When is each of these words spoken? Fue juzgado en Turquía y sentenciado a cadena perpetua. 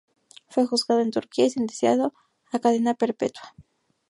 Fue 0.49 0.65
juzgado 0.65 1.01
en 1.01 1.11
Turquía 1.11 1.45
y 1.45 1.51
sentenciado 1.51 2.15
a 2.51 2.57
cadena 2.57 2.95
perpetua. 2.95 3.53